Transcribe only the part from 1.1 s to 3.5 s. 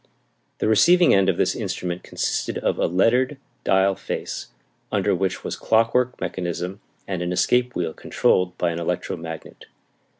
end of this instrument consisted of a lettered